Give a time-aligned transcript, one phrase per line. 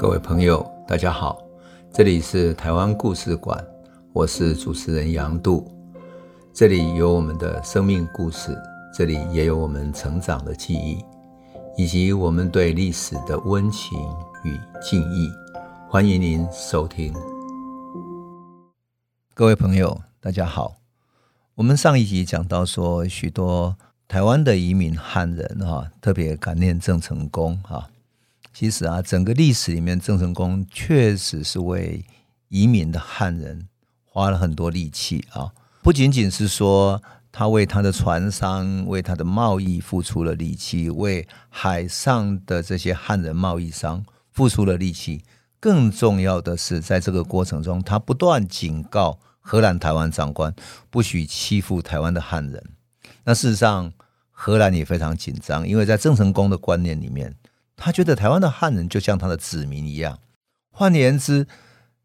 [0.00, 1.42] 各位朋友，大家好，
[1.92, 3.62] 这里是台湾故事馆，
[4.14, 5.70] 我是主持人杨度，
[6.54, 8.56] 这里有我们的生命故事，
[8.94, 11.04] 这里也有我们成长的记忆，
[11.76, 13.98] 以及我们对历史的温情
[14.42, 15.30] 与敬意。
[15.86, 17.14] 欢迎您收听。
[19.34, 20.76] 各位朋友，大家好，
[21.56, 23.76] 我们上一集讲到说，许多
[24.08, 27.86] 台湾的移民汉人哈，特别感念郑成功哈。
[28.60, 32.04] 其实啊，整个历史里面，郑成功确实是为
[32.50, 33.66] 移民的汉人
[34.04, 35.50] 花了很多力气啊。
[35.80, 37.02] 不仅仅是说
[37.32, 45.24] 他为他的船商、为他的贸易付出了力气，为海上的这些汉人贸易商付出了力气。
[45.58, 50.54] 更重要的是，在这个过程中，他不断警告荷兰台湾长官，
[50.90, 52.62] 不许欺负台湾的汉人。
[53.24, 53.90] 那事实上，
[54.30, 57.34] 荷兰也非常紧张，因为在郑成功的观念里面。
[57.80, 60.18] 他觉得台湾的汉人就像他的子民一样，
[60.70, 61.46] 换言之，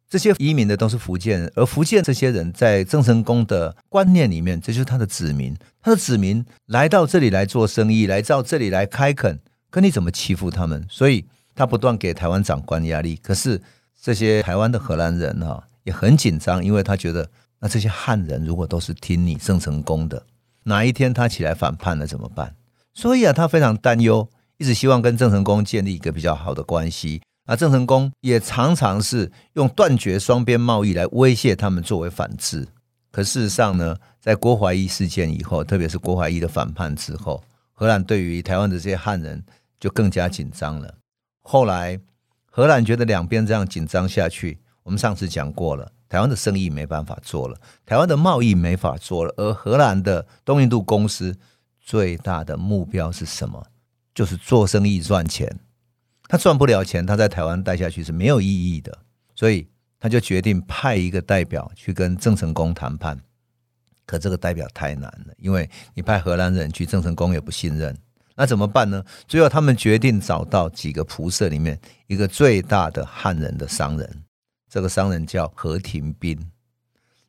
[0.10, 5.54] 这些移民的都是福建人，而福建这些人在郑成功的观念里面，这就是他的子民。
[5.82, 9.38] 他的子民来到这里来做生意，来到这里来开垦，
[9.70, 10.86] 可你怎么欺负他们？
[10.90, 13.18] 所以他不断给台湾长官压力。
[13.18, 13.62] 可是
[14.02, 20.26] 这些台湾的荷兰人哈也很紧张，因为他觉得那这些汉人如果都是听你郑成功的，
[20.64, 22.56] 哪一天他起来反叛了怎么办？
[22.94, 24.30] 所以啊，他非常担忧。
[24.58, 32.68] 一直希望跟郑成功建立一个比较好的关系，那郑成功也常常是用断绝双边贸易来威胁他们作为反制。
[33.12, 39.44] 可事实上呢，在郭怀义事件以后，特别是郭怀义的反叛之后，荷兰对于台湾的这些汉人
[39.80, 40.96] 就更加紧张了。
[41.42, 42.00] 后来
[42.50, 51.38] 荷兰觉得两边这样紧张下去，我们上次讲过了，台湾的生意没办法做了，台湾的贸易没法做了，而荷兰的东印度公司
[51.80, 53.66] 最大的目标是什么？
[54.16, 55.60] 就是做生意赚钱，
[56.30, 58.98] 他赚不了钱，他在台湾待下去是没有意义的，
[59.36, 59.68] 所以
[60.00, 63.20] 他就决定派一个代表去跟郑成功谈判。
[64.06, 67.98] 可这个代表太难了，因为你派荷兰人去，郑成功也不信任，
[68.36, 69.04] 那怎么办呢？
[69.28, 74.24] 最后他们决定找到几个仆射里面一个最大的汉人的商人，
[74.70, 76.52] 这个商人叫何廷斌。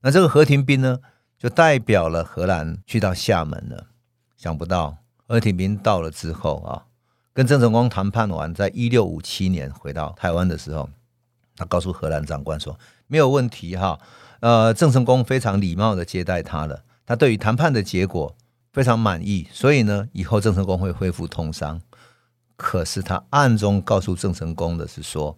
[0.02, 1.00] 那这个何廷斌呢，
[1.38, 3.88] 就代表了荷兰去到厦门了，
[4.36, 4.98] 想不到。
[5.28, 6.86] 何廷彬到了之后啊，
[7.32, 10.88] 跟郑成功谈判完，在一六五七年回到台湾的时候，
[11.56, 12.78] 他告诉荷兰长官说
[13.08, 13.98] ：“没有问题哈，
[14.40, 18.36] 呃，郑成功非常礼貌的接待他了，他对于谈判的结果
[18.72, 21.80] 非常满意，所以呢，以后郑成功会恢复通商。
[22.56, 25.36] 可是他暗中告诉郑成功的是说，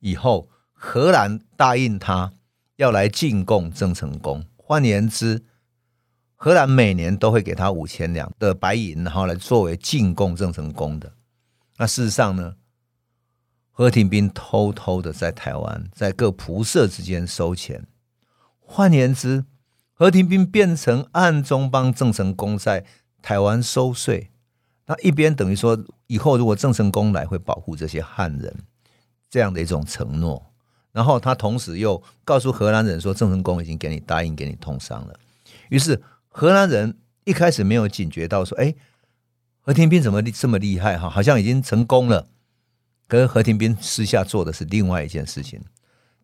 [0.00, 2.32] 以后荷兰答应他
[2.76, 5.44] 要来进贡郑成功，换言之。”
[6.38, 11.14] 荷兰每年都会给他五千两的白银，然后来作为进贡郑成功的。
[11.78, 12.56] 那事实上呢，
[13.72, 17.86] 何廷斌偷偷的在台湾，在各仆射之间收钱。
[18.60, 19.46] 换言之，
[19.94, 22.84] 何廷斌变成暗中帮郑成功在
[23.22, 24.30] 台湾收税。
[24.84, 28.54] 那一边等于说，以后如果郑成功来，会保护这些汉人，
[29.30, 30.52] 这样的一种承诺。
[30.92, 35.18] 然后他同时又告诉荷兰人说，郑成功已经给你答应给你通商了。
[35.70, 36.02] 于是。
[36.38, 38.74] 荷兰人一开始没有警觉到说：“哎，
[39.62, 40.98] 何廷彬怎么这么厉害？
[40.98, 42.28] 哈，好像已经成功了。”
[43.08, 45.62] 可是何廷彬私下做的是另外一件事情。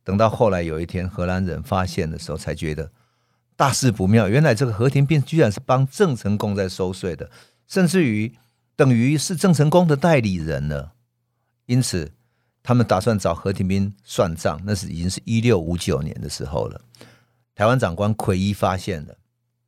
[0.05, 2.93] 等到后来有一天，荷兰人发现的时候，才觉得
[3.57, 4.29] 大事不妙。
[4.29, 7.31] 原来这个何廷彬居然是帮郑成功在收税的，
[7.67, 8.35] 甚至于
[8.77, 10.93] 等于是郑成功的代理人了。
[11.65, 12.13] 因此，
[12.63, 14.61] 他们打算找何廷彬算账。
[14.67, 16.83] 那是已经是一六五九年的时候了。
[17.55, 19.17] 台湾长官奎一发现了。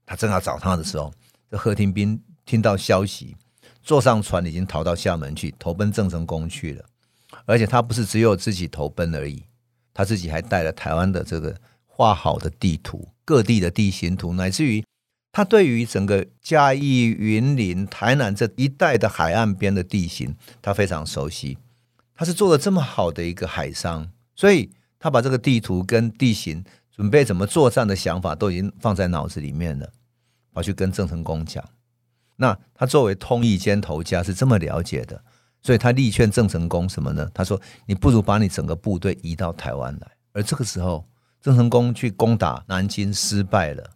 [0.07, 1.13] 他正要找他的时候，
[1.51, 3.37] 这何廷斌听到消息，
[3.83, 6.85] 坐上船已经逃到厦门去，投奔郑成功去了。
[7.47, 9.43] 而且他不是只有自己投奔而已，
[9.93, 11.57] 他自己还带了台湾的这个
[11.87, 14.85] 画好的地图、各地的地形图，乃至于
[15.33, 21.59] 他对于整个嘉义、云林、台南这一带的海岸边的地形，他非常熟悉。
[22.15, 26.65] 他是做了这么好的一个海商，所以他把这个地图跟地形。
[26.95, 29.91] 准备怎么作战的想法都已经放在脑子里面了，
[30.53, 31.65] 跑去跟郑成功讲。
[32.37, 35.23] 那他作为通义兼头家是这么了解的，
[35.63, 37.29] 所以他力劝郑成功什么呢？
[37.35, 41.09] 他说：“你不如把你整个部队移到台湾来。”而这个时候，
[41.41, 43.91] 郑成功去攻打南京失败了。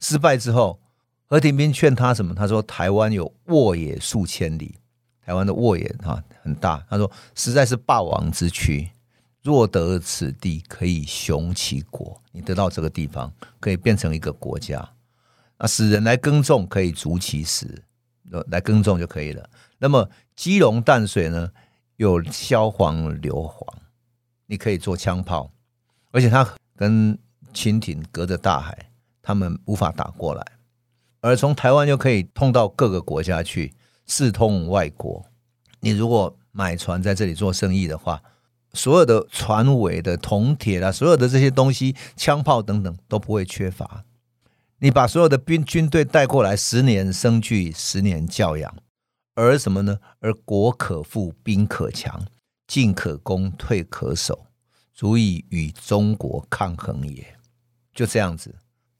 [0.00, 0.80] 失败之后，
[1.26, 2.34] 何廷斌劝他什么？
[2.34, 4.76] 他说：“台湾有沃野数千里，
[5.24, 8.90] 台湾的沃野哈很大。”他说：“实在是霸王之区。”
[9.44, 12.18] 若得此地，可以雄其国。
[12.32, 13.30] 你得到这个地方，
[13.60, 14.78] 可以变成一个国家。
[15.58, 17.84] 啊，使人来耕种，可以足其食，
[18.48, 19.50] 来耕种就可以了。
[19.78, 21.50] 那么基隆淡水呢，
[21.96, 23.66] 有萧黄硫磺，
[24.46, 25.52] 你可以做枪炮，
[26.10, 27.18] 而且它跟
[27.52, 28.90] 清廷隔着大海，
[29.20, 30.42] 他们无法打过来。
[31.20, 33.74] 而从台湾又可以通到各个国家去，
[34.06, 35.26] 四通外国。
[35.80, 38.22] 你如果买船在这里做生意的话，
[38.74, 44.04] 所有的船尾的铜铁啦，所有的这些东西，枪炮等等都不会缺乏。
[44.80, 48.74] 你把所有的兵军队带过来，十年生聚，十年教养，
[49.34, 49.98] 而什么呢？
[50.20, 52.26] 而国可富，兵可强，
[52.66, 54.46] 进可攻，退可守，
[54.92, 57.24] 足以与中国抗衡也。
[57.94, 58.54] 就这样子。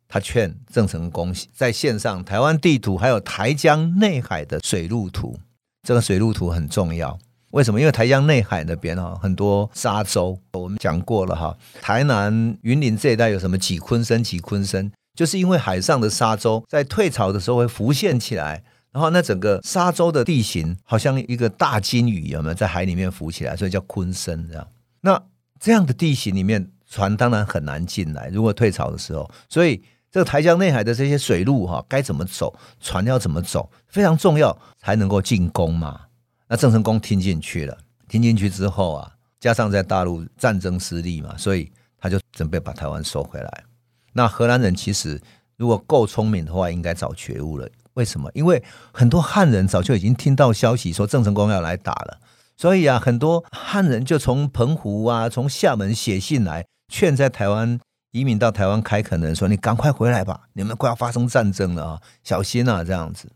[0.06, 5.36] 他劝郑成功在线上台湾地图，还有台江内海的水路图。
[5.82, 7.18] 这个水路图很重要，
[7.54, 7.78] 为什么？
[7.78, 11.56] 因为台江内海那边哈很多沙洲，我们讲过了哈。
[11.80, 14.24] 台南云林这一带有什么几昆森？
[14.24, 23.56] 几昆森就是因为海上的沙洲在退潮的时候会浮现起来，然后那整个沙洲的地形好像一个大鲸鱼，有没有在海里面浮起来？
[23.56, 24.66] 所以叫昆森这样。
[25.02, 25.22] 那
[25.60, 28.30] 这样的地形里面，船当然很难进来。
[28.32, 29.80] 如果退潮的时候，所以。
[30.10, 36.02] 这个台江内海的这些水路哈，该怎么走，船要怎么走，非常重要，才能够进攻嘛。
[36.48, 43.64] 那郑成功听进去了，听进去之后啊，加上在大陆战争失利嘛，所以他就准备把台湾收回来。
[44.12, 45.20] 那荷兰人其实
[45.56, 47.68] 如果够聪明的话，应该早觉悟了。
[47.94, 48.30] 为什么？
[48.34, 48.62] 因为
[48.92, 52.18] 很多汉人早就已经听到消息说郑成功要来打了，
[52.56, 57.78] 所以啊，很多汉人就从澎湖啊，从厦门写信来劝在台湾。
[58.10, 63.28] 移民到台湾开垦的人说：“你赶快回来吧，你们快要发生战争了啊，小心啊！”这样子，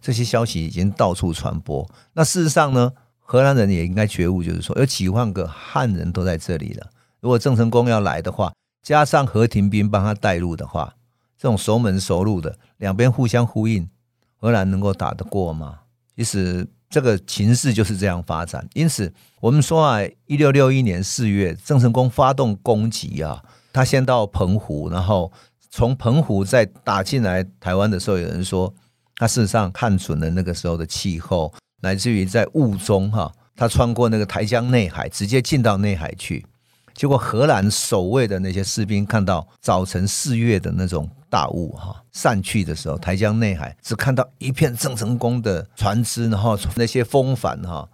[0.00, 1.88] 这些消息已经到处传播。
[2.14, 6.86] 那事实上呢，荷兰人也应该觉悟，就是说有几万个汉人都在这里了。
[7.20, 8.52] 如果郑成功要来的话，
[8.82, 10.94] 加上何廷斌帮他带路的话，
[11.36, 13.88] 这种熟门熟路的，两边互相呼应，
[14.36, 15.80] 荷兰能够打得过吗？
[16.16, 18.66] 其实这个情势就是这样发展。
[18.74, 23.44] 因此，我们说啊，一六六一年四月，郑成功发动攻击啊。
[23.72, 25.30] 他先到澎湖，然后
[25.70, 28.74] 从澎湖再打进来台湾的时候，有人说
[29.20, 31.52] 他事实上看准了那个时候的气候，
[31.82, 36.46] 乃至于在雾中哈，他穿过那个台江内海，直接进到内海去。
[36.94, 47.86] 结果荷兰守卫的那些士兵看到早晨四月的那种大雾哈散去的时候，台江内海只看到一片郑成功的船只，然后那些风帆哈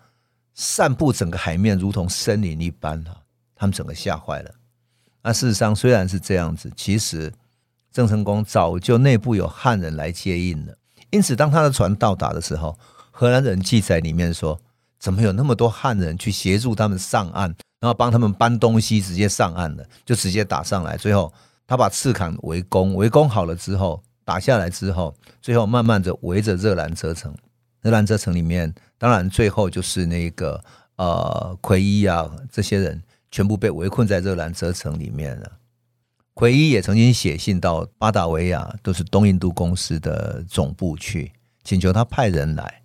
[0.55, 3.11] 散布整个海面，如同森林一般哈，
[3.57, 4.51] 他们整个吓坏了。
[5.25, 7.33] 那事实上虽然是这样子，其实
[7.91, 10.73] 郑成功早就内部有汉人来接应了。
[11.11, 12.79] 因此，当他的船到达的时候，
[13.11, 14.59] 荷兰人记载里面说，
[14.99, 20.97] 怎么有那么多汉人去协助他们上岸，然后帮他们搬东西，直接上岸了，就直接打上来。
[20.97, 21.33] 最后，
[21.67, 27.35] 他把赤坎围攻，围攻好了之后，打下来之后，最后慢慢的围着热兰遮城。
[27.83, 30.63] 热兰遮城里面，当然最后就是那个
[30.97, 33.03] 呃奎一啊这些人。
[33.29, 35.51] 全部被围困在热兰遮城里面了。
[36.37, 41.33] 奎一也曾经写信到巴达维亚，都是东印度公司的总部去，
[41.65, 42.83] 请求他派人来。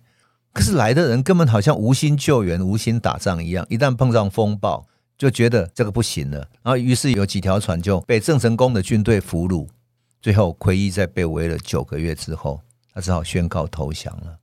[0.54, 4.86] 可是来的人根本好像无心救援、无心打仗一样，一旦碰上风暴，
[5.18, 6.38] 就觉得这个不行了。
[6.62, 9.68] 然后于是有几条船就被郑成功的军队俘虏。
[10.22, 12.58] 最后奎一在被围了九个月之后，
[12.94, 14.38] 他只好宣告投降了。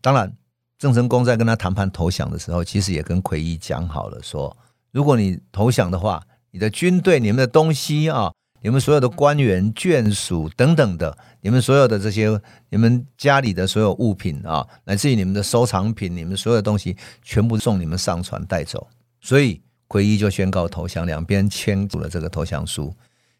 [0.00, 0.32] 当然，
[0.78, 4.56] 郑成功在跟他谈判投降的时候，其实也跟奎一讲好了说。
[4.92, 12.40] 如果你投降的话，你的军队、你们的东西啊，你们所有的官员、眷属等等的，你们所有的这些，
[12.70, 18.86] 你们家里的所有物品啊，乃至于你们的收藏品、你们所有的东西，全部送你们上船带走。
[19.20, 22.94] 所以奎一就宣告投降，两边签署了这个投降书。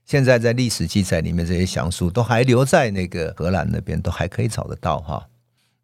[0.04, 5.24] 现在在历史记载里面，这些降书都还留在那个荷兰那边，都还可以找得到哈。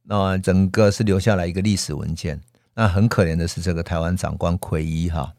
[0.02, 2.40] 那整个是留下来一个历史文件。
[2.74, 5.32] 那很可怜的是，这个台湾长官奎一哈。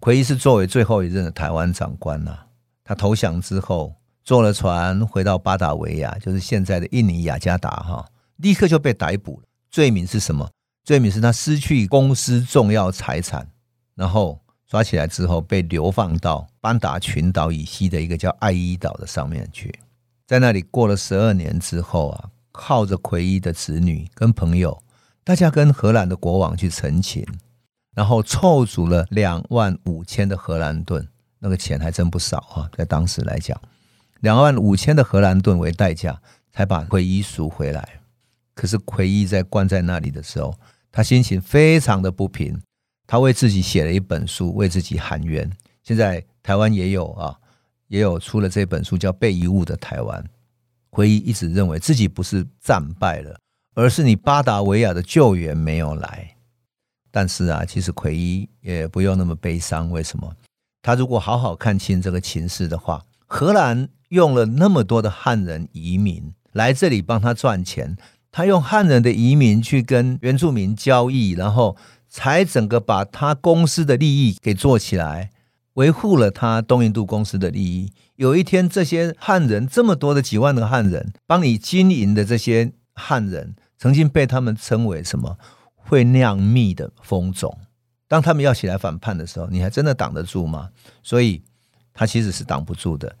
[0.00, 2.36] 奎一是作为最后一任的台湾长官呐，
[2.84, 9.46] 他投降之后坐了船回到巴达维亚，就是现在的印尼雅加达哈，立刻就被逮捕了。
[9.70, 10.48] 罪名是什么？
[10.84, 13.48] 罪名是他失去公司重要财产，
[13.94, 14.38] 然后
[14.68, 19.74] 抓起来之后被流放到班达群岛以西的一个叫爱伊岛的上面去，
[20.26, 24.82] 在那里过了十二年之后啊，靠着奎一的子女跟朋友，
[25.24, 27.26] 大家跟荷兰的国王去陈情。
[27.94, 31.06] 然后凑足了两万五千的荷兰盾，
[31.44, 33.60] 那个钱还真不少啊，在当时来讲，
[34.20, 36.18] 两万五千的荷兰盾为代价，
[36.50, 38.00] 才把奎一赎回来。
[38.54, 40.58] 可是奎一在关在那里的时候，
[40.90, 42.58] 他心情非常的不平，
[43.06, 45.50] 他为自己写了一本书，为自己喊冤。
[45.82, 47.38] 现在台湾也有啊，
[47.88, 50.22] 也有出了这本书，叫《被遗误的台湾》。
[50.88, 53.38] 奎伊一直认为自己不是战败了，
[53.74, 56.36] 而是你巴达维亚的救援没有来。
[57.10, 59.90] 但是啊，其实奎一也不用那么悲伤。
[59.90, 60.34] 为什么？
[60.84, 67.96] 他如果好好看清这个情势的话，荷兰用了那么多的汉人移民来这里帮他赚钱，
[68.30, 71.74] 他用汉人的移民去跟原住民交易，然后
[72.10, 75.30] 才整个把他公司的利益给做起来，
[75.72, 77.90] 维护了他东印度公司的利益。
[78.16, 85.38] 有一天，这些汉人这么多的几万个汉人帮你经营的这些汉人，曾经被他们称为什么？
[85.74, 87.58] 会酿蜜的蜂种。
[88.06, 90.68] 当他们要起来反叛的时候，你还真的挡得住吗？
[91.02, 91.42] 所以，
[91.92, 93.14] 他其实是挡不住的。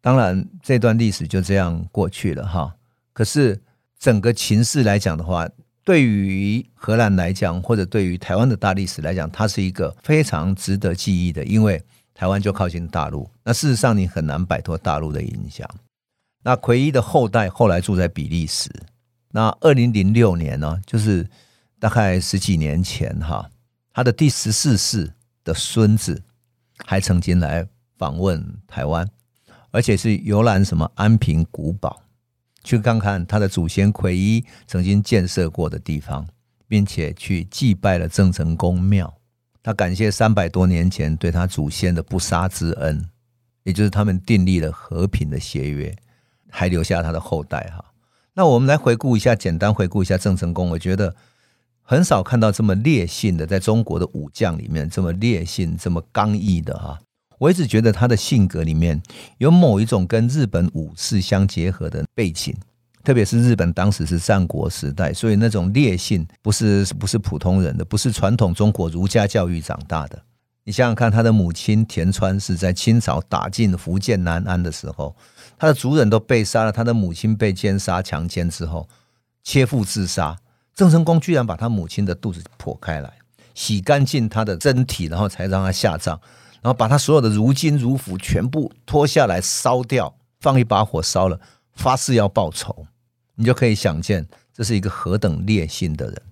[0.00, 2.74] 当然，这段历史就这样过去了哈。
[3.12, 3.60] 可是，
[3.98, 5.48] 整个情势来讲的话，
[5.84, 11.82] 对于荷兰来讲，或者对于台湾的大历史来讲，它是一个非常值得记忆的，因为。
[12.12, 15.66] 台湾就靠近大陆，那事实上你很难摆脱大陆的影响。
[16.42, 18.70] 那奎一的后代后来住在比利时。
[19.30, 21.26] 那二零零六年呢，就是
[21.78, 23.48] 大概十几年前哈，
[23.92, 26.22] 他的第十四世的孙子
[26.84, 27.66] 还曾经来
[27.98, 29.08] 访问台湾，
[29.70, 32.02] 而且是游览什么安平古堡，
[32.62, 36.26] 去看看他的祖先奎一曾经建设过的地方，
[36.68, 39.12] 并且去祭拜了郑成功庙。
[39.62, 43.06] 他感谢三百多年前对他祖先的不杀之恩，
[43.64, 45.94] 也就是他们订立了和平的协约，
[46.48, 47.84] 还留下他的后代哈。
[48.32, 50.70] 那我们来回顾一下，简单回顾一下郑成功。
[50.70, 51.14] 我觉得
[51.90, 56.96] 很少看到这么烈性的，在中国的武将里面这么烈性、这么刚毅的哈。
[57.36, 59.02] 我一直觉得他的性格里面
[59.38, 62.54] 有某一种跟日本武士相结合的背景。
[63.02, 70.22] 特别是日本当时是战国时代，所以那种烈性不是不是普通人的，不是传统中国儒家教育长大的。
[70.62, 75.16] 你想想看，他的母亲田川是在清朝打进福建南安的时候，
[75.58, 78.88] 他的族人都被杀了，他的母亲被奸杀强奸之后
[79.42, 80.38] 切腹自杀。
[80.74, 83.12] 郑成功居然把他母亲的肚子剖开来，
[83.54, 86.18] 洗干净他的身体，然后才让他下葬，
[86.62, 91.40] 然后把他所有的如金如斧全部脱下来烧掉，放一把火烧了。
[91.76, 92.86] 发誓要报仇，
[93.36, 96.22] 你就可以想见这是一个何等烈性的人。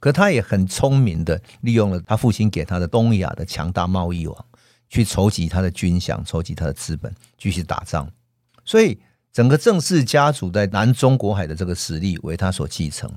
[0.00, 4.44] 可他也很聪明的利用了他父亲给他的东亚的强大贸易网，
[4.88, 8.10] 去筹集他的军饷，筹集他的资本，继续打仗。
[8.64, 8.98] 所以
[9.32, 13.12] 整个郑氏家族在南中国海的这个实力为他所继承。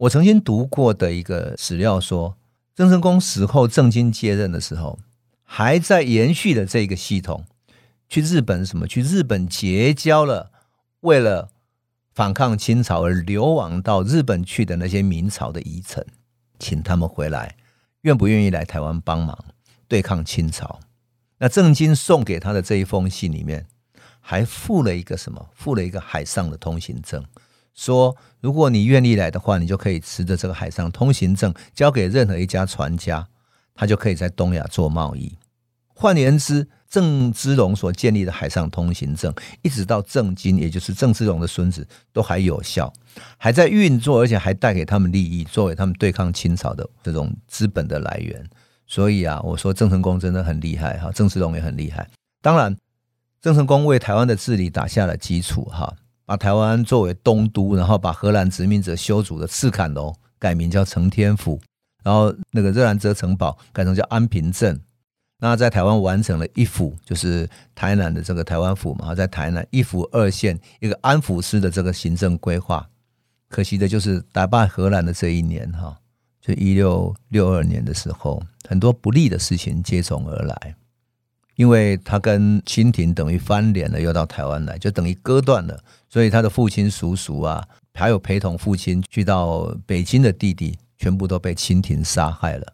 [0.00, 2.38] 我曾经读过的一个史料说，
[2.74, 4.98] 郑成功死后，郑经接任的时候，
[5.42, 7.44] 还在延续的这个系统，
[8.08, 8.86] 去日本什么？
[8.86, 10.52] 去日本结交了。
[11.00, 11.50] 为了
[12.14, 16.06] 反抗清朝而流亡到日本去的那些明朝的遗臣，
[16.58, 17.56] 请他们回来，
[18.02, 19.38] 愿不愿意来台湾帮忙
[19.86, 20.80] 对抗清朝？
[21.36, 23.66] 那郑经送给他的这一封信里面，
[24.20, 25.50] 还附了一个什么？
[25.54, 27.22] 附了一个海上的通行证，
[27.74, 33.26] 说如果你愿意来的话，你就可以持着这个海上通行证交给任何一家船家，
[33.74, 35.36] 他就可以在东亚做贸易。
[35.94, 42.90] 换言之，郑芝龙所建立的海上通行证，一直到郑经，也就是郑芝龙的孙子，都还有效，
[43.36, 48.42] 还在运作，而且还带给他们利益，作为他们对抗清朝的这种资本的来源。
[48.86, 52.08] 所以啊，我说郑成功真的很厉害哈，郑芝龙也很厉害。
[52.40, 52.74] 当然，
[53.42, 55.94] 郑成功为台湾的治理打下了基础哈，
[56.30, 61.60] 把台湾作为东都，然后把荷兰殖民者修筑的赤崁楼改名叫承天府，
[62.04, 64.80] 然后那个热兰遮城堡改成叫安平镇。
[65.40, 72.88] 那在台湾完成了一府，就是台南的这个台湾府嘛，在台南一府二县一个安抚司的这个行政规划。
[73.48, 75.98] 可惜的就是打败荷兰的这一年哈，
[76.40, 80.76] 就一六六二年的时候，很多不利的事情接踵而来，
[81.60, 87.62] 因为他跟清廷等于翻脸了，又到台湾来，就等于割断了，所以他的父亲、叔叔啊，
[87.92, 92.72] 还有陪同父亲去到北京的弟弟，全部都被清廷杀害了。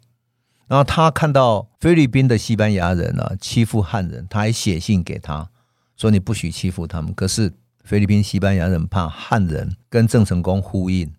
[0.68, 5.50] 然后他看到菲律宾的西班牙人啊欺负汉人，他还写信给他
[5.96, 7.52] 说：“你不许欺负他们。”可是
[7.82, 11.12] 菲律宾西班牙人怕汉人跟郑成功呼应，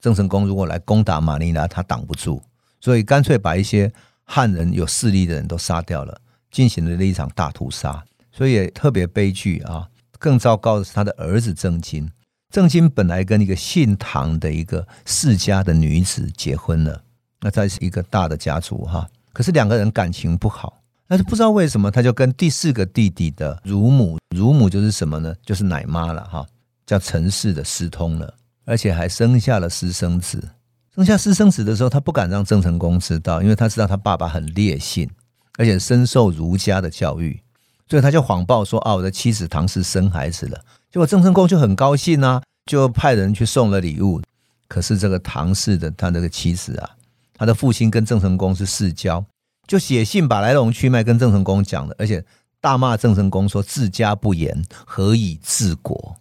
[0.00, 2.42] 郑成功如果来攻打马尼拉，他挡不住，
[2.80, 3.92] 所以干脆把一些
[4.24, 6.18] 汉人有势力的人都杀掉了，
[6.52, 8.04] 进行了一场大屠杀。
[8.30, 9.88] 所以也特别悲剧啊！
[10.18, 12.08] 更糟糕的是他的儿子郑经，
[12.48, 17.02] 郑经本来跟一个姓唐的一个世家的女子结婚了。
[17.40, 20.78] 那他是一个大的家族哈，可是两个人感情不好，
[21.08, 25.34] 但是不知道为什么，他就跟第四个弟弟的乳母，乳母就是什么呢？
[25.44, 26.46] 就是奶妈了哈，
[26.86, 28.32] 叫陈氏的私通了，
[28.64, 30.48] 而且还生下了私生子。
[30.94, 35.10] 生下私生子的时候，他不敢让郑成功知道，因为他知道他爸爸很烈性，
[35.58, 37.40] 而且深受儒家的教育，
[37.88, 40.64] 所以他就谎报说啊，我的妻子唐氏生孩子了。
[40.90, 44.22] 结果郑成功就很高兴啊，就派人去送了礼物。
[44.68, 46.90] 可是这个唐氏的他那个妻子啊。
[47.34, 49.24] 他的父亲跟郑成功是世交，
[49.66, 52.24] 就写信把来龙去脉跟郑成功讲了，而且
[52.60, 56.16] 大骂郑成功说治家不严，何以治国？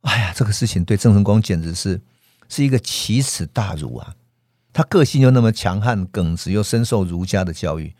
[0.00, 2.00] 哎呀，这个事情对郑成功简直是
[2.48, 4.14] 是一个奇耻大辱啊！
[4.72, 7.94] 他个性又那么强悍耿直，又深受儒家的教育，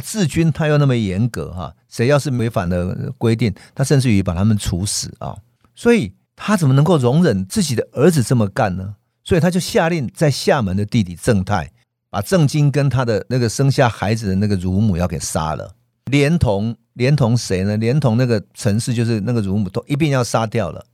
[0.00, 5.36] 治军他又那么严格哈，谁要是违反了规定，他甚至于把他们处死啊！
[5.74, 8.94] 所以他怎么能够容忍自己的儿子这么干呢？
[9.24, 11.70] 所以他就下令在厦门的弟弟郑泰
[12.10, 15.74] 把郑经跟他的那个生下孩子的那个乳母要给杀了，
[16.06, 17.76] 连同连同谁呢？
[17.76, 20.84] 连同那个陈氏，就是那个乳母都一并要杀掉了。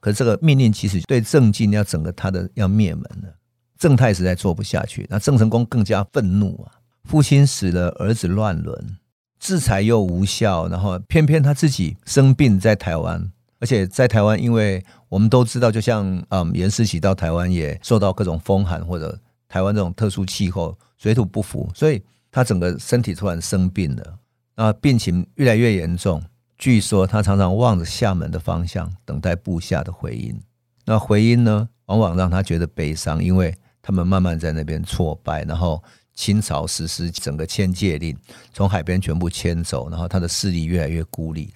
[0.00, 3.34] 可是这个命令其实对郑经要整个他的要灭门了，
[3.78, 6.81] 郑泰实在做不下去，那郑成功更加愤怒啊！
[7.04, 8.98] 父亲死了，儿子乱伦，
[9.38, 19.18] 制裁又无效，然后偏偏他自己生病在台湾，而且在台湾，因为我们都知道，就像嗯，颜思齐到台湾也受到各种风寒，或者
[19.48, 24.18] 台湾这种特殊气候，水土不服，所以他整个身体突然生病了，
[24.56, 26.22] 那，病情越来越严重。
[26.56, 30.40] 据说他常常望着厦门的方向，等待部下的回音。
[30.84, 35.42] 那回音呢，往往让他觉得悲伤，因为他们慢慢在那边挫败。
[35.42, 35.82] 然后
[36.14, 38.16] 清朝实施整个迁界令，
[38.52, 41.52] 从海边全部迁走，然后他的势力越来越孤立。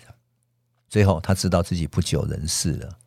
[0.88, 2.98] 最后他知道自己不久人世了，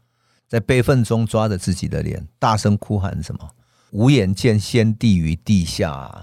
[0.47, 3.49] 在悲愤中抓着自己的脸，大声哭喊：“什么？
[3.91, 6.13] 无眼见先帝于地下，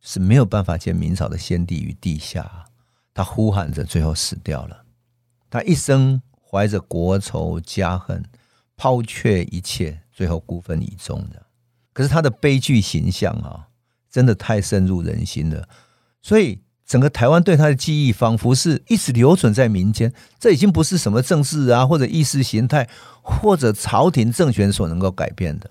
[0.00, 2.64] 是没有办法见明朝的先帝于地下。”
[3.14, 4.84] 他呼喊着，最后死掉了。
[5.48, 8.24] 他一生怀着国仇家恨，
[8.76, 11.40] 抛却一切，最后孤坟以终的。
[11.92, 13.68] 可是他的悲剧形象啊，
[14.14, 15.68] 真的太深入人心了。
[16.22, 20.12] 所以整个台湾对他的记忆，仿佛是一直留存在民间。
[20.38, 22.88] 这已经不是什么政治啊，或者意识形态，
[23.22, 25.68] 或者朝廷政权所能够改变的。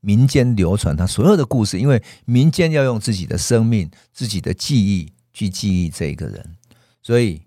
[0.00, 6.56] 民间流传他所有的故事，因为民间要用自己的生命、自己的记忆去记忆这个人，
[7.00, 7.42] 所以。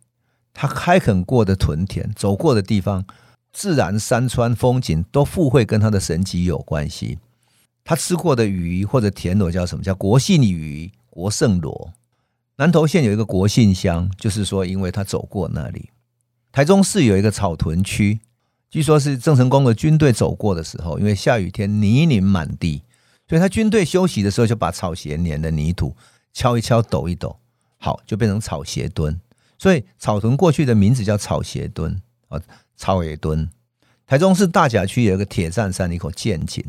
[0.59, 3.05] 他开垦过的屯田，走过的地方，
[3.53, 7.19] 自然山川风景都附会跟他的神迹有关系。
[7.87, 9.81] 他吃过的鱼或者田螺叫什么？
[9.81, 11.93] 叫国姓鱼、国胜螺。
[12.57, 15.89] 南投县有一个国姓乡，就是说，因为他走过那里。
[16.51, 18.19] 台中市有一个草屯区，
[18.69, 22.83] 据说是郑成功的军队走过的时候，因为下雨天泥泞满地，
[23.29, 25.95] 所以他军队休息的时候就把草鞋碾的泥土
[26.33, 27.39] 敲一敲、抖一抖，
[27.77, 29.17] 好，就变成草鞋墩。
[29.57, 32.41] 所以草屯过去的名字叫草鞋墩啊，
[32.75, 33.49] 草鞋墩。
[34.05, 36.65] 台中市大甲区有一个铁站山一口见井，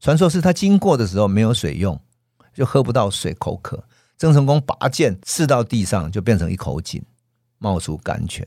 [0.00, 2.00] 传说是他经过的时候没有水用，
[2.54, 3.82] 就喝不到水，口渴。
[4.16, 7.00] 郑成功拔剑刺到地上，就变成一口井，
[7.58, 8.46] 冒出甘泉。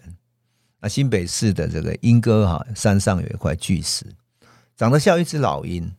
[0.82, 4.06] 那新北市的这个莺歌哈山上有一块巨石，
[4.76, 5.90] 长得像一只老鹰，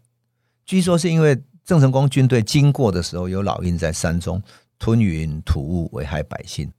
[0.66, 4.42] 据说是因为郑成功军队经过的时候，有老鹰在山中
[4.78, 6.70] 吞云吐雾，危害百姓。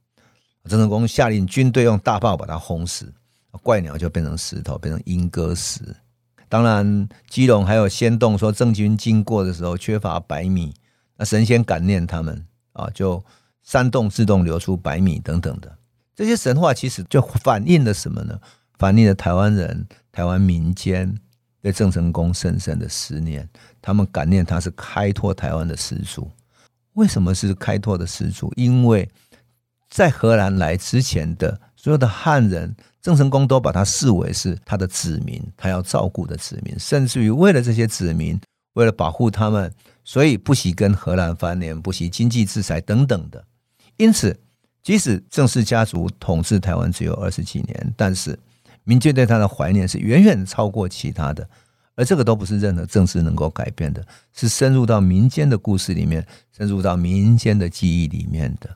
[0.68, 3.12] 郑成功下令军队用大炮把它轰死，
[3.62, 5.80] 怪鸟就变成石头，变成莺歌石。
[6.48, 10.74] 当然，基隆还有仙洞说郑军经过的时候缺乏白米，
[11.16, 13.24] 那神仙感念他们啊，就
[13.62, 15.76] 山洞自动流出白米等等的
[16.14, 18.38] 这些神话，其实就反映了什么呢？
[18.78, 21.12] 反映了台湾人、台湾民间
[21.62, 23.48] 对郑成功深深的思念，
[23.80, 26.30] 他们感念他是开拓台湾的始祖。
[26.92, 28.52] 为什么是开拓的始祖？
[28.56, 29.08] 因为
[29.88, 38.40] 在荷兰来之前的所有的汉人，郑成功都把他视为是他的子民，他要照顾的子民，甚至于为了这些子民，
[38.72, 39.70] 为了保护他们，
[40.04, 43.44] 所以不惜跟荷兰翻脸，不惜经济制裁等等的。
[43.98, 44.34] 因此，
[44.82, 48.38] 即使郑氏家族统治台湾只有二十几年，但是
[48.84, 51.46] 民间对他的怀念是远远超过其他的，
[51.96, 58.74] 而这个都不是任何政治能够改变的，是深入到民间的故事里面，深入到民间的记忆里面的。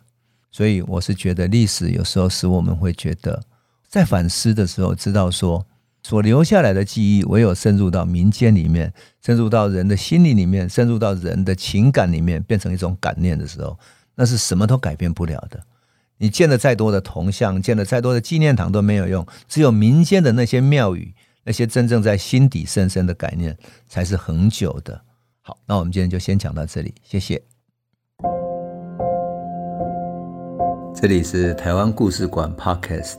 [0.51, 3.43] 所以我是觉得历史有时候使我们会觉得，
[3.89, 5.67] 在反思的时候，知道说
[6.03, 8.93] 所留下来的记忆，唯有深入到民间里面，
[9.25, 13.79] 深入到人的心理里面，深入到人的情感里面，变成一种感念的时候，
[14.15, 15.61] 那是什么都改变不了的。
[16.19, 23.57] 你建了再多的铜像，建了再多的纪念堂都没有用，只有民间的那些庙宇，那些真正在心底深深的感念，
[23.89, 25.01] 才是恒久的。
[25.41, 27.43] 好，那我们今天就先讲到这里，谢谢。
[30.95, 33.19] 这里是台湾故事馆 Podcast，